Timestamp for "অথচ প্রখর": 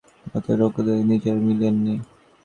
0.27-0.55